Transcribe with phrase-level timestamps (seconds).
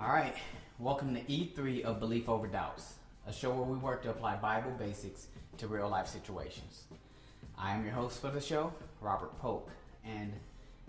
[0.00, 0.34] All right,
[0.80, 2.94] welcome to E3 of Belief Over Doubts,
[3.28, 5.28] a show where we work to apply Bible basics
[5.58, 6.86] to real life situations.
[7.56, 9.70] I am your host for the show, Robert Polk,
[10.04, 10.32] and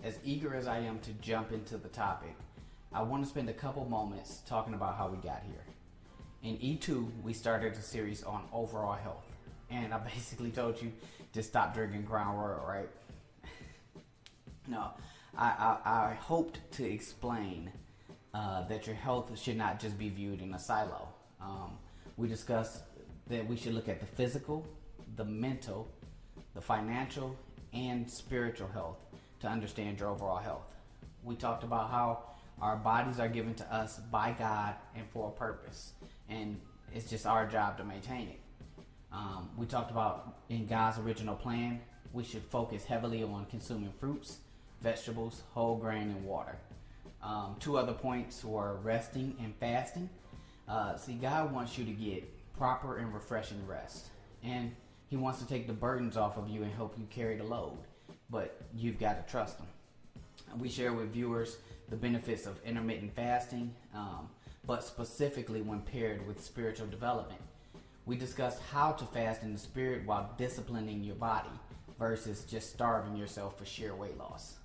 [0.04, 2.36] as eager as I am to jump into the topic,
[2.92, 5.64] I want to spend a couple moments talking about how we got here.
[6.42, 9.28] In E2, we started a series on overall health,
[9.70, 10.92] and I basically told you
[11.34, 12.90] to stop drinking Crown Royal, right?
[14.68, 14.90] no,
[15.38, 17.72] I, I, I hoped to explain
[18.36, 21.08] uh, that your health should not just be viewed in a silo.
[21.42, 21.72] Um,
[22.18, 22.84] we discussed
[23.28, 24.68] that we should look at the physical,
[25.16, 25.88] the mental,
[26.54, 27.34] the financial,
[27.74, 28.98] and spiritual health
[29.40, 30.76] to understand your overall health.
[31.24, 32.24] We talked about how
[32.62, 35.94] our bodies are given to us by God and for a purpose,
[36.28, 36.60] and
[36.94, 38.40] it's just our job to maintain it.
[39.14, 41.80] Um, we talked about in God's original plan,
[42.12, 44.40] we should focus heavily on consuming fruits,
[44.82, 46.58] vegetables, whole grain, and water.
[47.26, 50.10] Um, two other points were resting and fasting.
[50.68, 52.24] Uh, see, God wants you to get
[52.56, 54.08] proper and refreshing rest,
[54.44, 54.72] and
[55.10, 57.78] He wants to take the burdens off of you and help you carry the load,
[58.30, 59.68] but you've got to trust Him.
[60.60, 61.58] We share with viewers
[61.90, 64.30] the benefits of intermittent fasting, um,
[64.68, 67.42] but specifically when paired with spiritual development.
[68.06, 71.50] We discussed how to fast in the spirit while disciplining your body
[71.98, 74.56] versus just starving yourself for sheer weight loss.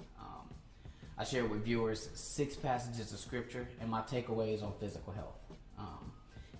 [1.21, 5.37] I share with viewers six passages of scripture and my takeaways on physical health.
[5.79, 6.11] Um,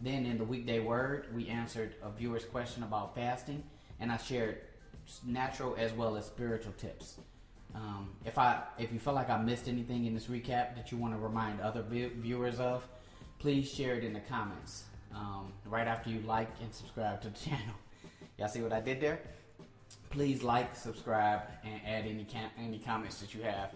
[0.03, 3.63] then in the weekday word, we answered a viewer's question about fasting,
[4.01, 4.59] and I shared
[5.25, 7.17] natural as well as spiritual tips.
[7.75, 10.99] Um, if I if you feel like I missed anything in this recap that you
[10.99, 12.87] want to remind other viewers of,
[13.39, 17.39] please share it in the comments um, right after you like and subscribe to the
[17.49, 17.75] channel.
[18.39, 19.21] Y'all see what I did there?
[20.11, 22.27] Please like, subscribe, and add any
[22.59, 23.71] any comments that you have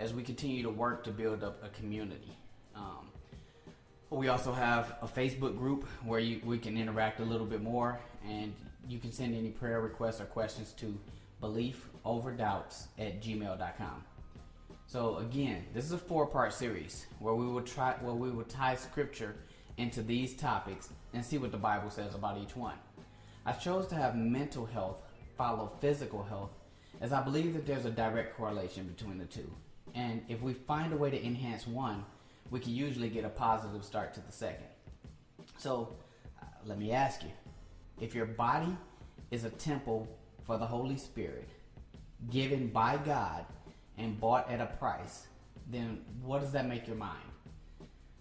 [0.00, 2.34] as we continue to work to build up a community.
[2.74, 3.08] Um,
[4.08, 8.00] we also have a Facebook group where you, we can interact a little bit more,
[8.26, 8.54] and
[8.88, 10.98] you can send any prayer requests or questions to
[11.42, 14.04] beliefoverdoubts at gmail.com.
[14.86, 18.74] So again, this is a four-part series where we will try where we will tie
[18.74, 19.36] scripture
[19.76, 22.74] into these topics and see what the Bible says about each one.
[23.46, 25.02] I chose to have mental health
[25.36, 26.50] follow physical health
[27.00, 29.48] as I believe that there's a direct correlation between the two.
[29.94, 32.04] And if we find a way to enhance one,
[32.50, 34.66] we can usually get a positive start to the second.
[35.58, 35.96] So,
[36.40, 37.30] uh, let me ask you
[38.00, 38.76] if your body
[39.30, 40.08] is a temple
[40.44, 41.48] for the Holy Spirit,
[42.30, 43.44] given by God
[43.98, 45.26] and bought at a price,
[45.70, 47.20] then what does that make your mind?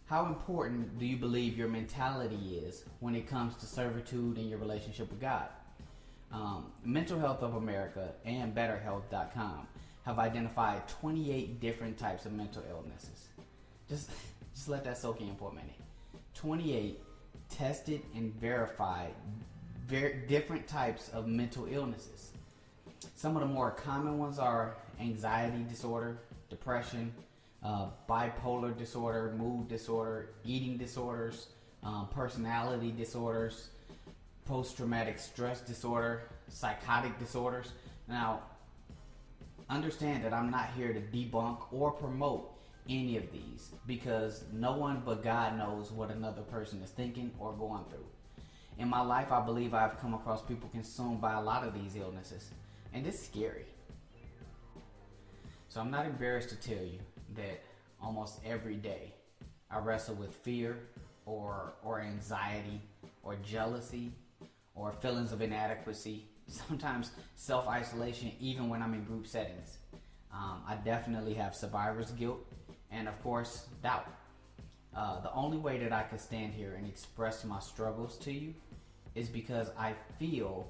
[0.05, 4.59] How important do you believe your mentality is when it comes to servitude and your
[4.59, 5.47] relationship with God?
[6.31, 9.67] Um, Mental Health of America and BetterHealth.com
[10.09, 13.27] have identified 28 different types of mental illnesses.
[13.87, 14.09] Just,
[14.55, 15.75] just let that soak in for a minute.
[16.33, 16.99] 28
[17.49, 19.13] tested and verified
[19.85, 22.31] very different types of mental illnesses.
[23.15, 26.17] Some of the more common ones are anxiety disorder,
[26.49, 27.13] depression,
[27.63, 31.49] uh, bipolar disorder, mood disorder, eating disorders,
[31.83, 33.69] um, personality disorders,
[34.45, 37.73] post traumatic stress disorder, psychotic disorders.
[38.07, 38.41] Now,
[39.69, 42.55] understand that I'm not here to debunk or promote
[42.89, 47.53] any of these because no one but God knows what another person is thinking or
[47.53, 48.05] going through.
[48.79, 51.95] In my life, I believe I've come across people consumed by a lot of these
[51.95, 52.49] illnesses,
[52.93, 53.65] and it's scary.
[55.67, 56.99] So I'm not embarrassed to tell you
[57.35, 57.61] that
[58.01, 59.13] almost every day
[59.69, 60.79] I wrestle with fear
[61.25, 62.81] or or anxiety
[63.21, 64.11] or jealousy
[64.73, 69.77] or feelings of inadequacy sometimes self isolation, even when I'm in group settings.
[70.31, 72.45] Um, I definitely have survivor's guilt
[72.91, 74.07] and, of course, doubt.
[74.95, 78.53] Uh, the only way that I can stand here and express my struggles to you
[79.15, 80.67] is because I feel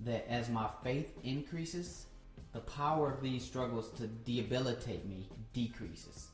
[0.00, 2.06] that as my faith increases,
[2.52, 6.28] the power of these struggles to debilitate me decreases.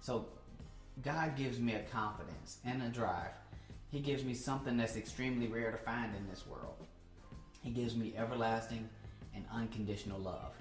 [0.00, 0.26] So,
[1.02, 3.32] God gives me a confidence and a drive.
[3.90, 6.86] He gives me something that's extremely rare to find in this world.
[7.64, 8.86] He gives me everlasting
[9.34, 10.52] and unconditional love.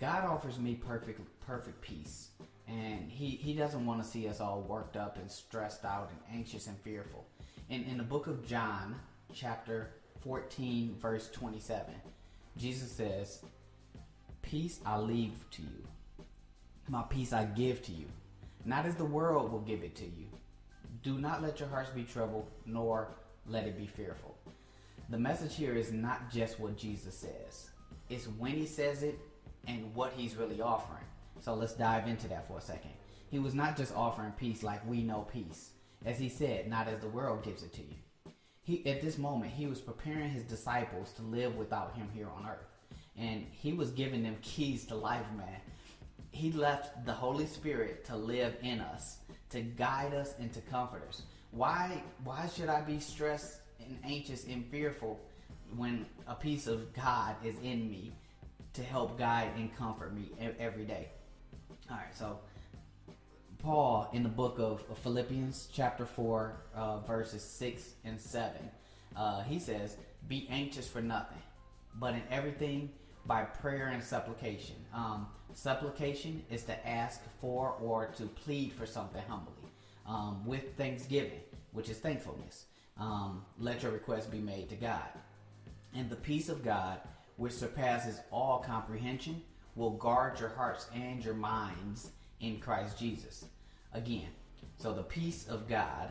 [0.00, 2.30] God offers me perfect perfect peace.
[2.66, 6.36] And he, he doesn't want to see us all worked up and stressed out and
[6.36, 7.24] anxious and fearful.
[7.70, 8.96] In, in the book of John,
[9.32, 9.90] chapter
[10.22, 11.94] 14, verse 27,
[12.56, 13.42] Jesus says,
[14.42, 15.86] Peace I leave to you,
[16.88, 18.06] my peace I give to you,
[18.64, 20.26] not as the world will give it to you.
[21.02, 23.08] Do not let your hearts be troubled, nor
[23.46, 24.34] let it be fearful
[25.10, 27.70] the message here is not just what Jesus says,
[28.08, 29.18] it's when he says it
[29.66, 31.04] and what he's really offering.
[31.40, 32.90] So let's dive into that for a second.
[33.30, 35.70] He was not just offering peace like we know peace.
[36.04, 37.96] as he said, not as the world gives it to you.
[38.62, 42.46] He, at this moment, he was preparing his disciples to live without him here on
[42.46, 42.68] earth.
[43.16, 45.60] And he was giving them keys to life, man.
[46.30, 49.18] He left the Holy Spirit to live in us,
[49.50, 51.22] to guide us and to comfort us.
[51.50, 55.20] Why, why should I be stressed and anxious and fearful
[55.76, 58.12] when a piece of God is in me
[58.74, 61.08] to help guide and comfort me every day?
[61.90, 62.38] All right, so
[63.58, 68.52] Paul in the book of Philippians, chapter 4, uh, verses 6 and 7,
[69.16, 69.96] uh, he says,
[70.28, 71.42] Be anxious for nothing,
[71.94, 72.90] but in everything
[73.26, 74.76] by prayer and supplication.
[74.92, 79.52] Um, supplication is to ask for or to plead for something humbly
[80.06, 81.40] um, with thanksgiving,
[81.72, 82.66] which is thankfulness.
[82.98, 85.08] Um, let your request be made to God.
[85.94, 87.00] And the peace of God,
[87.36, 89.42] which surpasses all comprehension,
[89.76, 92.10] will guard your hearts and your minds
[92.40, 93.44] in Christ Jesus.
[93.92, 94.28] Again,
[94.76, 96.10] so the peace of God,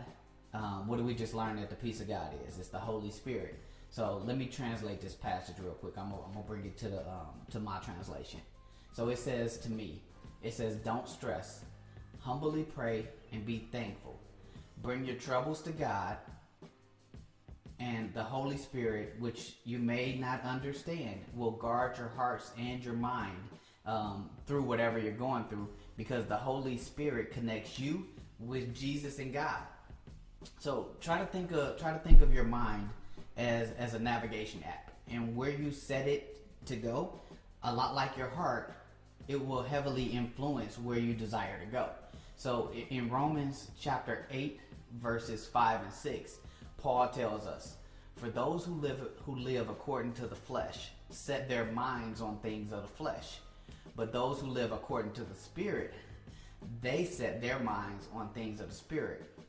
[0.54, 2.60] um, what do we just learn that the peace of God is?
[2.60, 3.60] It's the Holy Spirit.
[3.90, 5.98] So let me translate this passage real quick.
[5.98, 8.40] I'm gonna, bring it to the um, to my translation.
[8.92, 10.02] So it says to me,
[10.42, 11.64] it says, "Don't stress,
[12.20, 14.20] humbly pray and be thankful.
[14.82, 16.18] Bring your troubles to God,
[17.80, 22.94] and the Holy Spirit, which you may not understand, will guard your hearts and your
[22.94, 23.38] mind
[23.86, 25.68] um, through whatever you're going through
[25.98, 28.06] because the Holy Spirit connects you
[28.40, 29.60] with Jesus and God.
[30.60, 32.90] So try to think of try to think of your mind
[33.38, 37.20] as as a navigation app, and where you set it to go,
[37.64, 38.74] a lot like your heart,
[39.28, 41.90] it will heavily influence where you desire to go.
[42.36, 44.60] So in Romans chapter eight,
[45.02, 46.40] verses five and six,
[46.84, 47.78] Paul tells us,
[48.18, 52.74] "For those who live who live according to the flesh set their minds on things
[52.74, 53.40] of the flesh."
[53.96, 55.94] But those who live according to the Spirit,
[56.82, 59.40] they set their minds on things of the Spirit.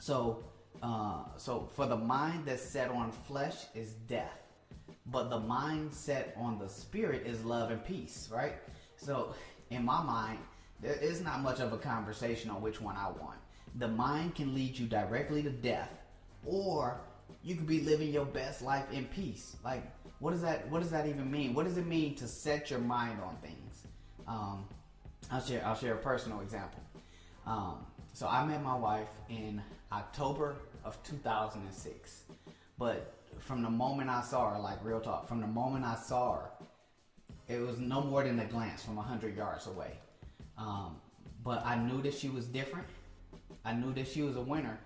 [0.00, 0.42] So,
[0.82, 4.48] uh, so for the mind that's set on flesh is death,
[5.06, 8.28] but the mind set on the Spirit is love and peace.
[8.28, 8.56] Right.
[8.96, 9.34] So,
[9.70, 10.40] in my mind,
[10.80, 13.38] there is not much of a conversation on which one I want.
[13.76, 16.01] The mind can lead you directly to death,
[16.44, 17.00] or
[17.42, 19.56] you could be living your best life in peace.
[19.64, 19.82] Like,
[20.18, 20.68] what does that?
[20.70, 21.54] What does that even mean?
[21.54, 23.86] What does it mean to set your mind on things?
[24.26, 24.64] Um,
[25.30, 25.64] I'll share.
[25.64, 26.80] I'll share a personal example.
[27.46, 29.60] Um, so I met my wife in
[29.90, 30.54] October
[30.84, 32.22] of 2006,
[32.78, 36.34] but from the moment I saw her, like real talk, from the moment I saw
[36.34, 36.50] her,
[37.48, 39.98] it was no more than a glance from 100 yards away.
[40.56, 40.96] Um,
[41.42, 42.86] but I knew that she was different.
[43.64, 44.78] I knew that she was a winner,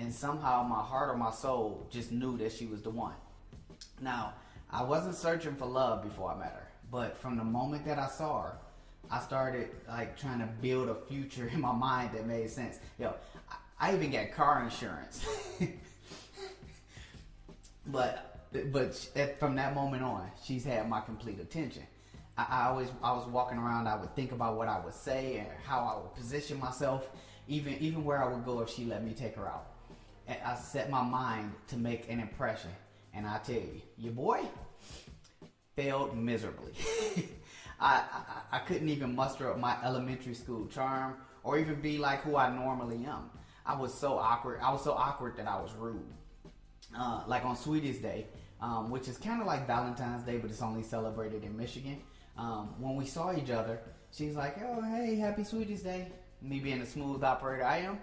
[0.00, 3.12] and somehow my heart or my soul just knew that she was the one.
[4.00, 4.32] Now,
[4.70, 8.08] I wasn't searching for love before I met her, but from the moment that I
[8.08, 8.52] saw her,
[9.10, 12.78] I started like trying to build a future in my mind that made sense.
[12.98, 13.14] Yo,
[13.78, 15.26] I, even got car insurance.
[17.86, 18.26] but
[18.72, 18.94] but
[19.38, 21.82] from that moment on, she's had my complete attention.
[22.38, 23.86] I, I, always I was walking around.
[23.86, 27.08] I would think about what I would say and how I would position myself,
[27.48, 29.66] even even where I would go if she let me take her out.
[30.30, 32.70] And I set my mind to make an impression.
[33.12, 34.42] And I tell you, your boy
[35.74, 36.72] failed miserably.
[37.80, 38.04] I,
[38.52, 42.36] I, I couldn't even muster up my elementary school charm or even be like who
[42.36, 43.30] I normally am.
[43.66, 44.60] I was so awkward.
[44.62, 46.06] I was so awkward that I was rude.
[46.96, 48.26] Uh, like on Sweetest Day,
[48.60, 51.98] um, which is kind of like Valentine's Day, but it's only celebrated in Michigan.
[52.36, 53.80] Um, when we saw each other,
[54.12, 56.08] she's like, "Oh, hey, happy Sweetest Day."
[56.42, 57.98] Me being a smooth operator I am,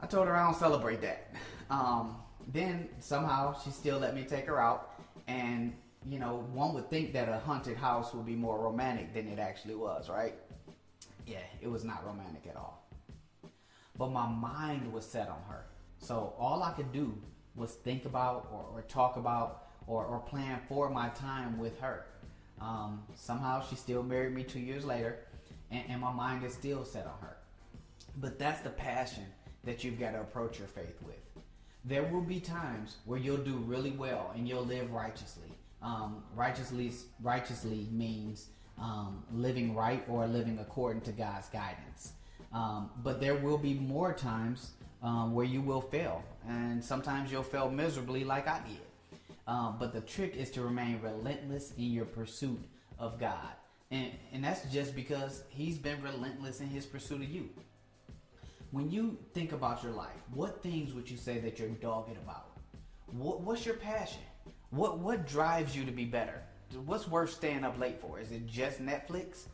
[0.00, 1.32] I told her I don't celebrate that.
[1.70, 2.16] Um,
[2.52, 4.94] then somehow she still let me take her out,
[5.26, 5.74] and
[6.06, 9.38] you know, one would think that a haunted house would be more romantic than it
[9.38, 10.34] actually was, right?
[11.26, 12.88] Yeah, it was not romantic at all.
[13.98, 15.66] But my mind was set on her.
[15.98, 17.20] So all I could do
[17.56, 22.06] was think about or, or talk about or, or, plan for my time with her.
[22.60, 25.20] Um, somehow she still married me two years later,
[25.70, 27.38] and, and my mind is still set on her.
[28.16, 29.24] But that's the passion
[29.68, 31.16] that you've got to approach your faith with.
[31.84, 36.92] There will be times where you'll do really well and you'll live righteously um, righteously
[37.22, 38.48] righteously means
[38.80, 42.12] um, living right or living according to God's guidance.
[42.52, 44.72] Um, but there will be more times
[45.02, 48.80] um, where you will fail, and sometimes you'll fail miserably, like I did.
[49.46, 52.60] Um, but the trick is to remain relentless in your pursuit
[52.98, 53.54] of God,
[53.90, 57.48] and and that's just because He's been relentless in His pursuit of you.
[58.70, 62.58] When you think about your life, what things would you say that you're dogged about?
[63.06, 64.20] What, what's your passion?
[64.70, 66.42] What what drives you to be better?
[66.84, 68.20] What's worth staying up late for?
[68.20, 69.46] Is it just Netflix?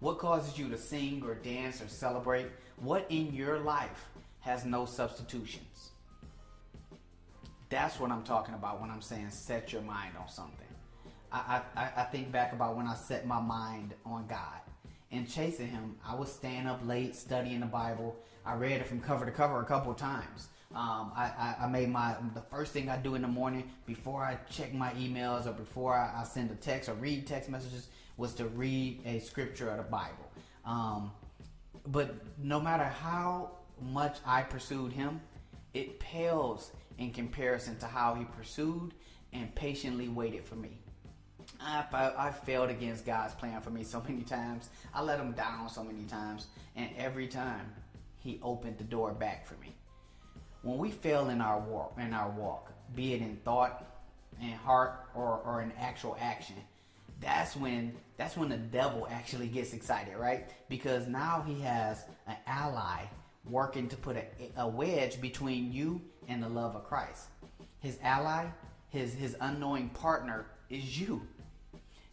[0.00, 2.46] What causes you to sing or dance or celebrate?
[2.76, 4.08] What in your life
[4.42, 5.92] has no substitutions.
[7.70, 10.66] That's what I'm talking about when I'm saying set your mind on something.
[11.32, 14.60] I, I, I think back about when I set my mind on God
[15.12, 15.96] and chasing Him.
[16.06, 18.16] I was staying up late studying the Bible.
[18.44, 20.48] I read it from cover to cover a couple of times.
[20.74, 24.24] Um, I, I, I, made my the first thing I do in the morning before
[24.24, 27.88] I check my emails or before I, I send a text or read text messages
[28.16, 30.30] was to read a scripture of the Bible.
[30.64, 31.12] Um,
[31.88, 33.50] but no matter how
[33.82, 35.20] much I pursued him,
[35.74, 38.94] it pales in comparison to how he pursued
[39.32, 40.78] and patiently waited for me.
[41.64, 44.68] I, failed against God's plan for me so many times.
[44.94, 46.46] I let him down so many times.
[46.76, 47.72] And every time,
[48.18, 49.74] he opened the door back for me.
[50.62, 53.84] When we fail in our walk, in our walk, be it in thought,
[54.40, 56.56] in heart, or, or in actual action,
[57.20, 60.48] that's when that's when the devil actually gets excited, right?
[60.68, 63.04] Because now he has an ally
[63.48, 64.24] working to put a,
[64.56, 67.26] a wedge between you and the love of Christ.
[67.80, 68.46] His ally,
[68.90, 71.22] his his unknowing partner is you.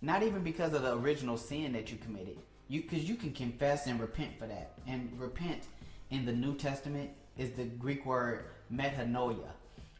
[0.01, 2.37] Not even because of the original sin that you committed.
[2.67, 4.73] You because you can confess and repent for that.
[4.87, 5.63] And repent
[6.09, 9.49] in the New Testament is the Greek word metanoia,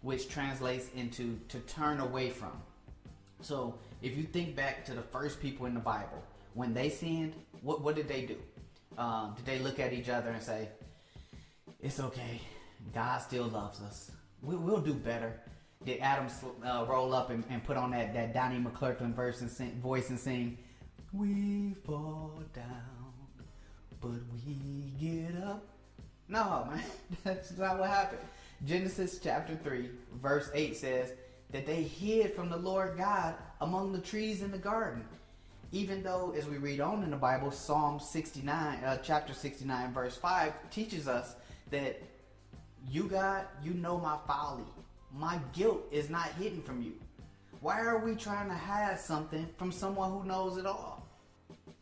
[0.02, 2.52] which translates into to turn away from.
[3.42, 7.34] So if you think back to the first people in the Bible, when they sinned,
[7.62, 8.38] what what did they do?
[8.98, 10.70] Um, did they look at each other and say,
[11.82, 12.42] "It's okay,
[12.94, 14.12] God still loves us.
[14.42, 15.40] We, will do better"?
[15.86, 16.28] Did Adam
[16.66, 20.10] uh, roll up and, and, put on that that Donnie McClurkin verse and sing, voice
[20.10, 20.58] and sing,
[21.14, 23.46] "We fall down,
[24.02, 24.12] but
[24.46, 25.64] we get up"?
[26.28, 26.84] No, man,
[27.24, 28.20] that's not what happened.
[28.66, 31.14] Genesis chapter three, verse eight says
[31.52, 35.06] that they hid from the Lord God among the trees in the garden.
[35.72, 40.18] Even though, as we read on in the Bible, Psalm 69, uh, chapter 69, verse
[40.18, 41.36] 5 teaches us
[41.70, 42.02] that
[42.90, 44.66] you, God, you know my folly.
[45.14, 46.94] My guilt is not hidden from you.
[47.62, 51.08] Why are we trying to hide something from someone who knows it all?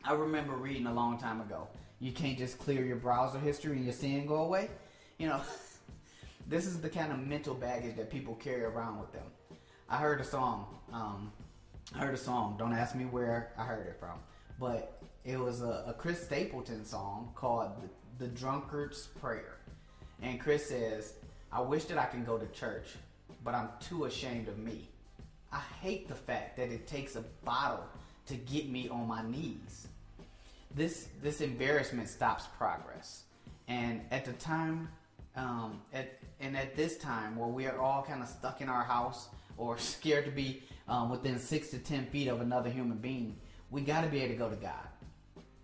[0.04, 1.68] I remember reading a long time ago.
[2.00, 4.70] You can't just clear your browser history and your sin go away.
[5.18, 5.42] You know,
[6.48, 9.26] this is the kind of mental baggage that people carry around with them.
[9.90, 10.80] I heard a song.
[10.94, 11.32] Um,
[11.94, 12.56] I heard a song.
[12.58, 14.20] Don't ask me where I heard it from,
[14.60, 19.58] but it was a, a Chris Stapleton song called the, the Drunkard's Prayer.
[20.22, 21.14] And Chris says,
[21.52, 22.96] I wish that I can go to church,
[23.44, 24.90] but I'm too ashamed of me.
[25.52, 27.86] I hate the fact that it takes a bottle
[28.28, 29.88] to get me on my knees.
[30.76, 33.24] This this embarrassment stops progress.
[33.68, 34.90] And at the time,
[35.36, 38.84] um, at and at this time where we are all kind of stuck in our
[38.84, 43.36] house or scared to be um, within six to ten feet of another human being,
[43.72, 44.88] we got to be able to go to God.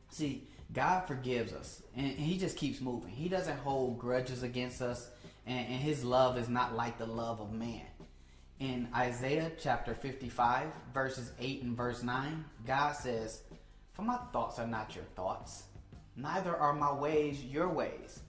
[0.10, 3.10] See, God forgives us, and, He just keeps moving.
[3.10, 5.10] He doesn't hold grudges against us,
[5.46, 7.86] and, and His love is not like the love of man.
[8.60, 13.42] In Isaiah chapter 55, verses 8 and verse 9, God says,
[13.94, 15.64] For my thoughts are not your thoughts,
[16.16, 18.20] neither are my ways your ways.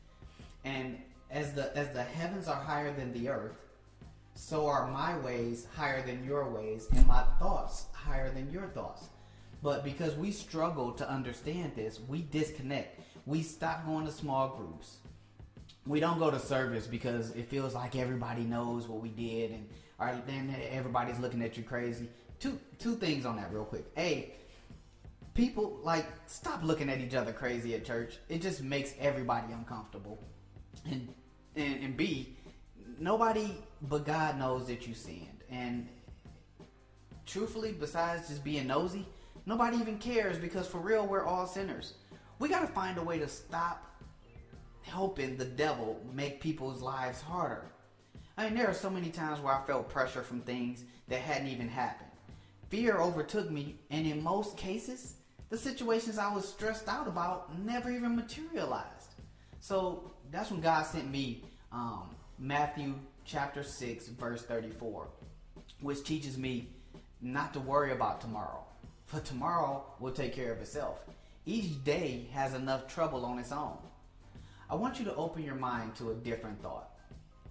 [0.64, 0.99] And
[1.30, 3.56] as the as the heavens are higher than the earth,
[4.35, 9.09] so are my ways higher than your ways, and my thoughts higher than your thoughts.
[9.62, 13.00] But because we struggle to understand this, we disconnect.
[13.25, 14.99] We stop going to small groups.
[15.86, 19.68] We don't go to service because it feels like everybody knows what we did, and
[20.26, 22.08] then everybody's looking at you crazy.
[22.40, 23.84] Two two things on that real quick.
[23.96, 24.32] A
[25.34, 28.16] people like stop looking at each other crazy at church.
[28.28, 30.18] It just makes everybody uncomfortable.
[30.90, 31.08] And
[31.56, 32.36] and, and B,
[32.98, 35.42] nobody but God knows that you sinned.
[35.50, 35.88] And
[37.26, 39.06] truthfully, besides just being nosy,
[39.46, 41.94] nobody even cares because for real, we're all sinners.
[42.38, 43.93] We got to find a way to stop
[44.84, 47.66] helping the devil make people's lives harder.
[48.36, 51.48] I mean, there are so many times where I felt pressure from things that hadn't
[51.48, 52.10] even happened.
[52.68, 55.14] Fear overtook me, and in most cases,
[55.50, 59.14] the situations I was stressed out about never even materialized.
[59.60, 65.06] So that's when God sent me um, Matthew chapter 6, verse 34,
[65.80, 66.68] which teaches me
[67.22, 68.64] not to worry about tomorrow,
[69.06, 71.00] for tomorrow will take care of itself.
[71.46, 73.76] Each day has enough trouble on its own.
[74.71, 76.90] I want you to open your mind to a different thought.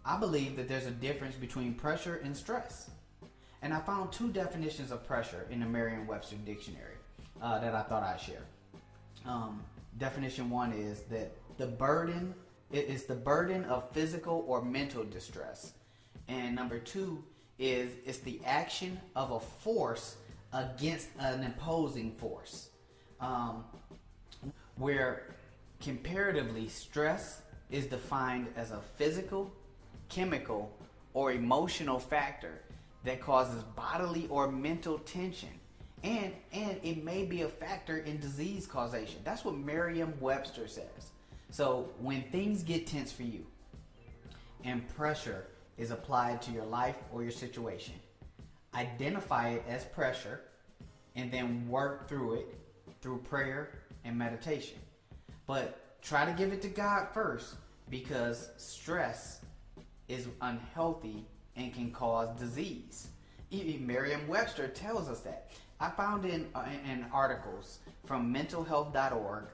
[0.05, 2.89] I believe that there's a difference between pressure and stress.
[3.61, 6.95] And I found two definitions of pressure in the Merriam Webster Dictionary
[7.41, 8.43] uh, that I thought I'd share.
[9.25, 9.63] Um,
[9.97, 12.33] definition one is that the burden
[12.73, 15.73] it is the burden of physical or mental distress.
[16.27, 17.23] And number two
[17.59, 20.15] is it's the action of a force
[20.51, 22.69] against an imposing force.
[23.19, 23.63] Um,
[24.77, 25.35] where
[25.83, 29.51] comparatively stress is defined as a physical,
[30.07, 30.71] chemical,
[31.13, 32.61] or emotional factor
[33.03, 35.49] that causes bodily or mental tension.
[36.03, 39.19] And, and it may be a factor in disease causation.
[39.23, 41.11] That's what Merriam Webster says.
[41.49, 43.45] So when things get tense for you
[44.63, 45.47] and pressure
[45.77, 47.95] is applied to your life or your situation,
[48.73, 50.41] identify it as pressure
[51.15, 52.55] and then work through it
[53.01, 54.79] through prayer and meditation.
[55.47, 57.55] But try to give it to God first
[57.89, 59.41] because stress
[60.07, 63.07] is unhealthy and can cause disease.
[63.51, 65.51] Even Merriam-Webster tells us that.
[65.79, 69.45] I found in, uh, in articles from mentalhealth.org,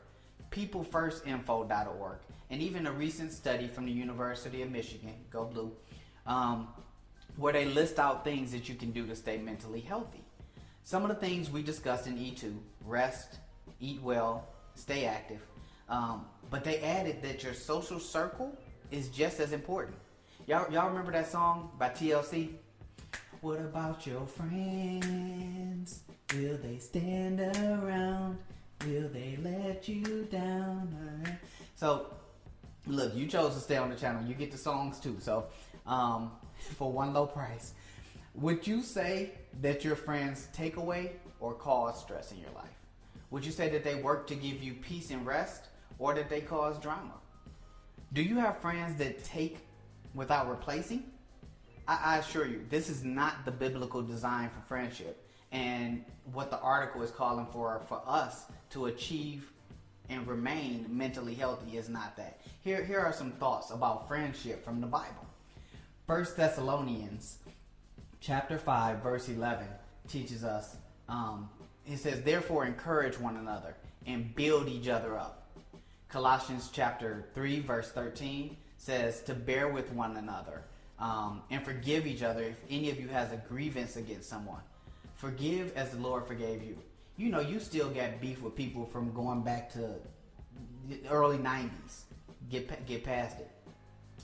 [0.52, 2.18] peoplefirstinfo.org,
[2.50, 5.72] and even a recent study from the University of Michigan, go blue,
[6.26, 6.68] um,
[7.38, 10.24] where they list out things that you can do to stay mentally healthy.
[10.84, 12.56] Some of the things we discussed in E2
[12.86, 13.38] rest,
[13.80, 15.42] eat well, stay active.
[15.90, 18.56] Um, but they added that your social circle
[18.92, 19.98] is just as important.
[20.48, 22.52] Y'all, y'all remember that song by TLC?
[23.42, 26.02] What about your friends?
[26.34, 28.38] Will they stand around?
[28.86, 31.38] Will they let you down?
[31.76, 32.14] So,
[32.86, 34.24] look, you chose to stay on the channel.
[34.26, 35.18] You get the songs too.
[35.20, 35.46] So,
[35.88, 36.32] um,
[36.78, 37.74] for one low price,
[38.36, 39.32] would you say
[39.62, 42.68] that your friends take away or cause stress in your life?
[43.32, 45.69] Would you say that they work to give you peace and rest
[46.00, 47.14] or that they cause drama?
[48.14, 49.60] Do you have friends that take
[50.16, 51.04] without replacing?
[51.88, 55.26] I, I assure you, this is not the biblical design for friendship.
[55.52, 56.04] And
[56.34, 59.52] what the article is calling for for us to achieve
[60.10, 62.42] and remain mentally healthy is not that.
[62.62, 65.28] Here, here are some thoughts about friendship from the Bible.
[66.08, 67.38] First Thessalonians
[68.20, 69.68] chapter 5, verse 11
[70.08, 70.78] teaches us,
[71.08, 71.50] um,
[71.86, 73.76] it says, therefore encourage one another
[74.06, 75.39] and build each other up.
[76.10, 80.64] Colossians chapter 3, verse 13 says to bear with one another
[80.98, 84.62] um, and forgive each other if any of you has a grievance against someone.
[85.16, 86.78] Forgive as the Lord forgave you.
[87.16, 89.96] You know, you still got beef with people from going back to
[90.88, 92.04] the early 90s.
[92.50, 93.52] Get, get past it.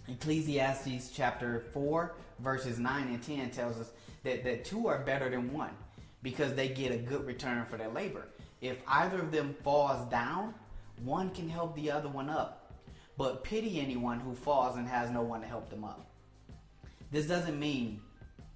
[0.07, 3.91] Ecclesiastes chapter 4, verses 9 and 10 tells us
[4.23, 5.71] that, that two are better than one
[6.23, 8.27] because they get a good return for their labor.
[8.61, 10.55] If either of them falls down,
[11.03, 12.73] one can help the other one up.
[13.17, 16.05] But pity anyone who falls and has no one to help them up.
[17.11, 18.01] This doesn't mean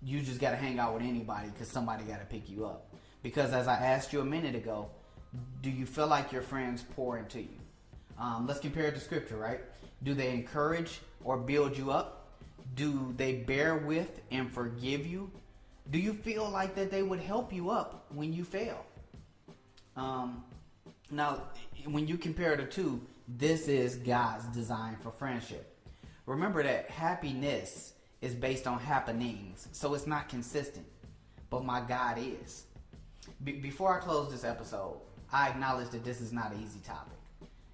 [0.01, 2.93] you just got to hang out with anybody because somebody got to pick you up.
[3.23, 4.89] Because as I asked you a minute ago,
[5.61, 7.59] do you feel like your friends pour into you?
[8.17, 9.61] Um, let's compare it to scripture, right?
[10.03, 12.27] Do they encourage or build you up?
[12.75, 15.31] Do they bear with and forgive you?
[15.91, 18.85] Do you feel like that they would help you up when you fail?
[19.95, 20.43] Um,
[21.11, 21.43] now,
[21.85, 25.75] when you compare the two, this is God's design for friendship.
[26.25, 30.85] Remember that happiness is based on happenings, so it's not consistent.
[31.49, 32.65] But my God is.
[33.43, 34.97] Be- before I close this episode,
[35.31, 37.17] I acknowledge that this is not an easy topic.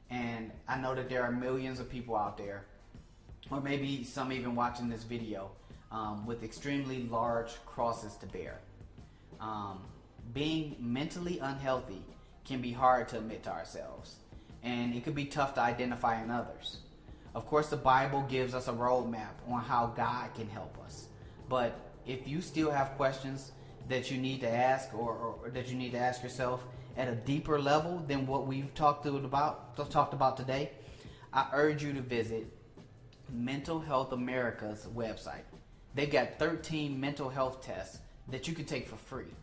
[0.10, 2.66] And I know that there are millions of people out there,
[3.50, 5.52] or maybe some even watching this video,
[5.92, 8.60] um, with extremely large crosses to bear.
[9.42, 9.82] Um,
[10.34, 12.02] being mentally unhealthy
[12.46, 14.18] can be hard to admit to ourselves,
[14.64, 16.78] and it could be tough to identify in others.
[17.34, 21.08] Of course, the Bible gives us a roadmap on how God can help us.
[21.50, 23.52] But if you still have questions
[23.90, 26.64] that you need to ask or, or that you need to ask yourself
[26.96, 30.72] at a deeper level than what we've talked about talked about today,
[31.34, 32.48] I urge you to visit
[33.30, 35.44] Mental Health America's website.
[35.94, 39.34] They've got 13 mental health tests that you can take for free.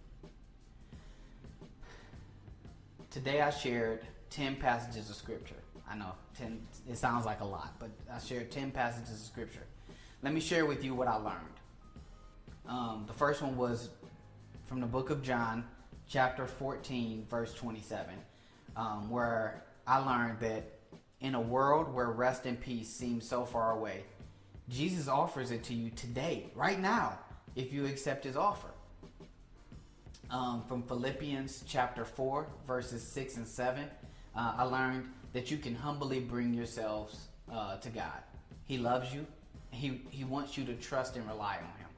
[3.12, 5.62] Today I shared 10 passages of scripture.
[5.87, 9.66] I know 10 it sounds like a lot, but I shared 10 passages of scripture.
[10.22, 11.37] Let me share with you what I learned.
[12.66, 13.90] Um, the first one was
[14.64, 15.62] from the book of John,
[16.09, 18.14] chapter 14, verse 27,
[18.79, 20.64] um, where I learned that
[21.20, 24.05] in a world where rest and peace seem so far away,
[24.70, 27.18] Jesus offers it to you today, right now,
[27.57, 28.71] if you accept his offer
[30.33, 33.85] um, from Philippians chapter 4, verses 6 and 7,
[34.35, 38.23] uh, I learned that you can humbly bring yourselves uh, to God.
[38.64, 39.27] He loves you,
[39.71, 41.88] he, he wants you to trust and rely on Him.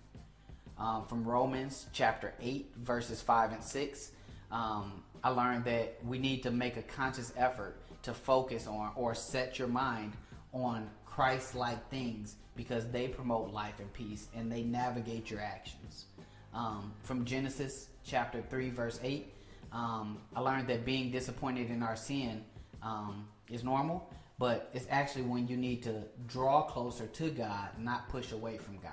[0.76, 4.10] Um, from Romans chapter 8, verses 5 and 6,
[4.50, 9.14] um, I learned that we need to make a conscious effort to focus on or
[9.14, 10.12] set your mind
[10.52, 16.06] on Christ like things because they promote life and peace and they navigate your actions.
[16.54, 19.32] Um, from Genesis chapter 3, verse 8,
[19.72, 22.44] um, I learned that being disappointed in our sin
[22.80, 28.08] um, is normal, but it's actually when you need to draw closer to God, not
[28.08, 28.92] push away from God.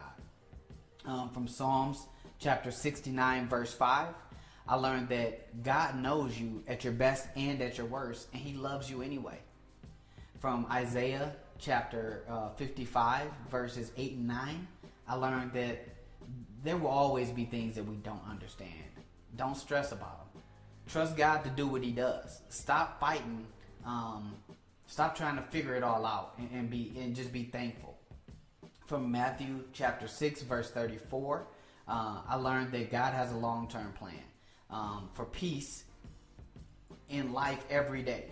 [1.05, 2.07] Um, from Psalms
[2.39, 4.07] chapter 69, verse 5,
[4.67, 8.53] I learned that God knows you at your best and at your worst, and He
[8.53, 9.37] loves you anyway.
[10.39, 14.67] From Isaiah chapter uh, 55, verses 8 and 9,
[15.07, 15.90] I learned that
[16.63, 18.71] there will always be things that we don't understand.
[19.35, 20.43] Don't stress about them.
[20.87, 22.41] Trust God to do what He does.
[22.49, 23.45] Stop fighting.
[23.85, 24.35] Um,
[24.85, 27.97] stop trying to figure it all out and, and be and just be thankful.
[28.85, 31.47] From Matthew chapter 6, verse 34,
[31.87, 34.13] uh, I learned that God has a long term plan
[34.69, 35.85] um, for peace
[37.09, 38.25] in life every day.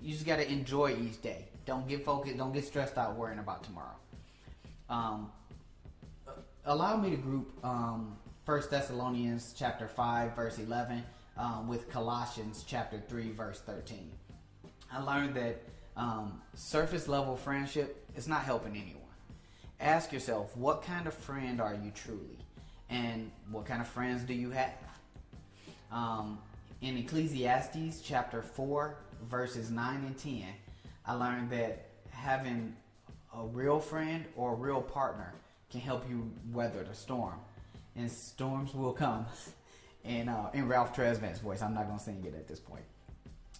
[0.00, 1.48] You just got to enjoy each day.
[1.66, 2.36] Don't get focused.
[2.36, 3.96] Don't get stressed out worrying about tomorrow.
[4.88, 5.30] Um,
[6.66, 11.02] allow me to group um, 1 Thessalonians chapter 5 verse 11
[11.36, 14.10] um, with Colossians chapter 3 verse 13.
[14.92, 15.62] I learned that
[15.96, 18.96] um, surface level friendship is not helping anyone.
[19.80, 22.38] Ask yourself, what kind of friend are you truly?
[22.90, 24.74] And what kind of friends do you have?
[25.92, 26.38] Um,
[26.82, 28.96] in Ecclesiastes chapter 4
[29.28, 30.44] verses 9 and 10,
[31.06, 32.76] I learned that having
[33.36, 35.34] a real friend or a real partner
[35.70, 37.38] can help you weather the storm.
[37.96, 39.26] And storms will come.
[40.04, 42.84] And uh, in Ralph Tresvant's voice, I'm not going to sing it at this point.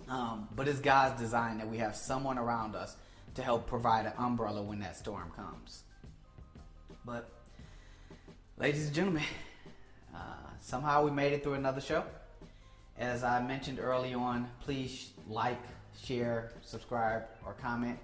[0.09, 2.97] Um, but it's God's design that we have someone around us
[3.35, 5.85] to help provide an umbrella when that storm comes.
[7.05, 7.31] But,
[8.59, 9.23] ladies and gentlemen,
[10.15, 10.19] uh,
[10.59, 12.05] somehow we made it through another show.
[12.99, 15.61] As I mentioned early on, please like,
[16.03, 17.99] share, subscribe, or comment.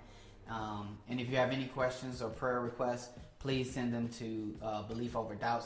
[0.49, 4.83] Um, and if you have any questions or prayer requests, please send them to uh,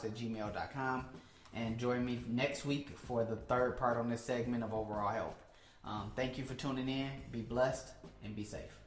[0.03, 1.05] at gmail.com.
[1.53, 5.45] And join me next week for the third part on this segment of overall health.
[5.83, 7.09] Um, thank you for tuning in.
[7.31, 7.87] Be blessed
[8.23, 8.80] and be safe.